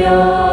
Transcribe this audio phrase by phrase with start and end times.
[0.00, 0.49] 누이시며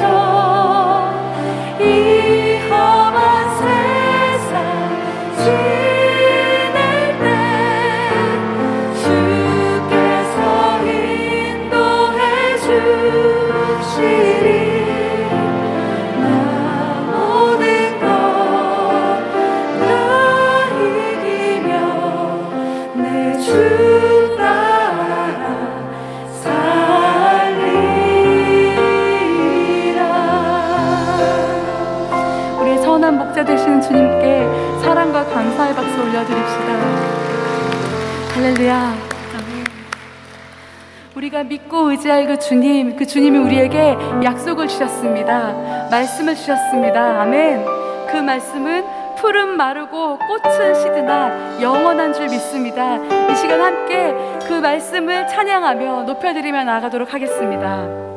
[0.00, 0.29] 서
[32.90, 36.72] 사랑하시는 주님께 사랑과 감사의 박수 올려드립시다.
[38.34, 38.94] 할렐루야.
[41.14, 45.88] 우리가 믿고 의지할 그 주님, 그 주님이 우리에게 약속을 주셨습니다.
[45.90, 47.20] 말씀을 주셨습니다.
[47.20, 47.64] 아멘.
[48.10, 48.84] 그 말씀은
[49.16, 52.96] 푸른 마르고 꽃은 시드나 영원한 줄 믿습니다.
[52.96, 54.14] 이 시간 함께
[54.48, 58.09] 그 말씀을 찬양하며 높여드리며 나가도록 하겠습니다.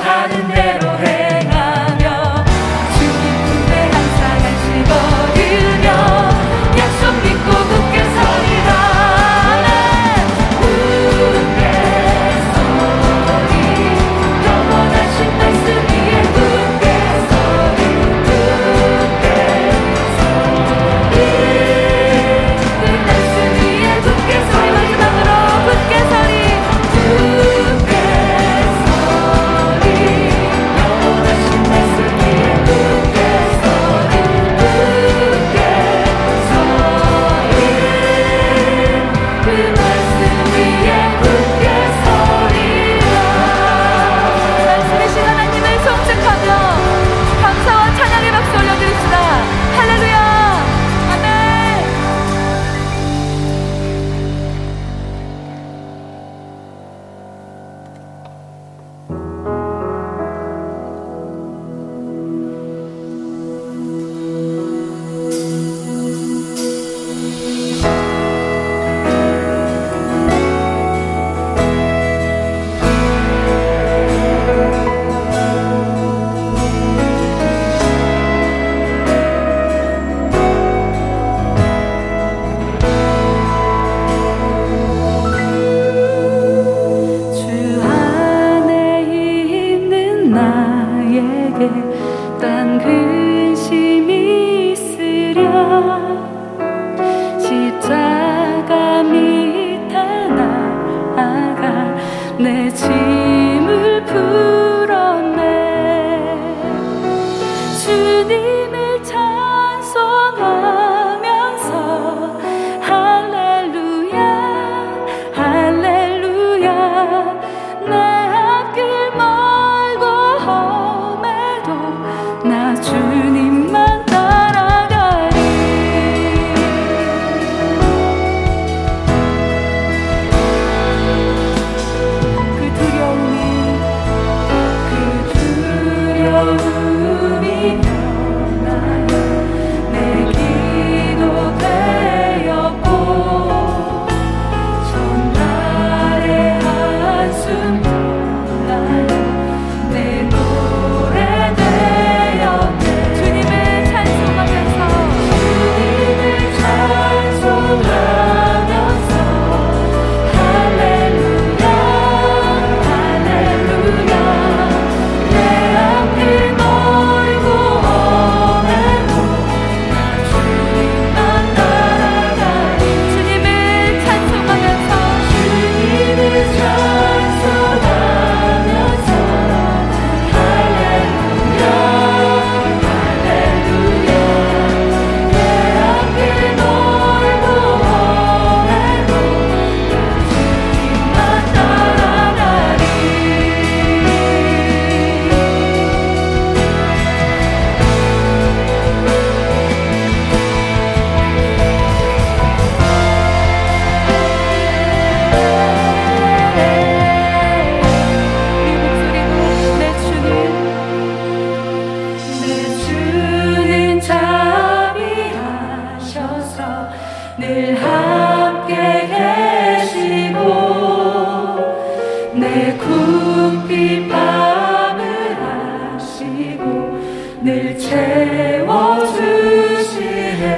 [0.00, 0.35] how to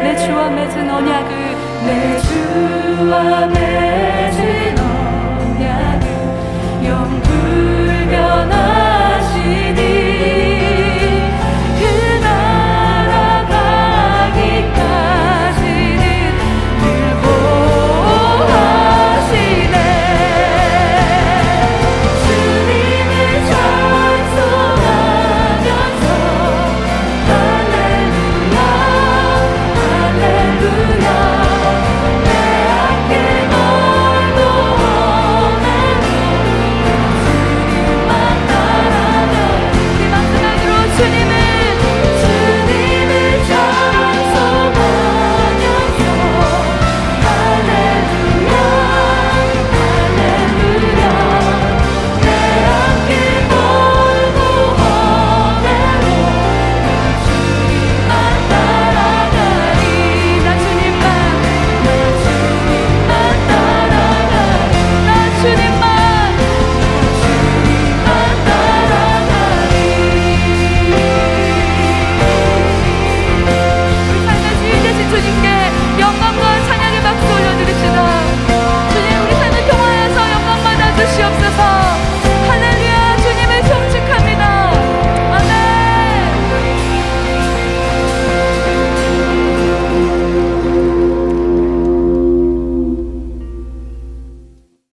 [0.03, 4.88] 내 주와 맺은 언약을 내 주와 맺은